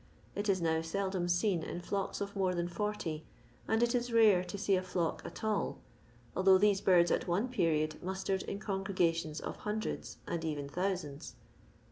It 0.33 0.49
is 0.49 0.63
now 0.63 0.81
seldom 0.81 1.27
seen 1.27 1.61
in 1.61 1.79
flocks 1.79 2.21
of 2.21 2.35
more 2.35 2.55
than 2.55 2.67
40, 2.67 3.23
and 3.67 3.83
it 3.83 3.93
is 3.93 4.11
rare 4.11 4.43
to 4.43 4.57
see 4.57 4.75
a 4.75 4.81
flock 4.81 5.21
at 5.23 5.43
all, 5.43 5.77
although 6.35 6.57
these 6.57 6.81
birds 6.81 7.11
at 7.11 7.27
one 7.27 7.47
period 7.49 7.99
mnstersd 8.03 8.41
in 8.45 8.57
congregations 8.57 9.39
of 9.39 9.57
hundreds 9.57 10.17
and 10.27 10.43
even 10.43 10.67
thousands. 10.67 11.35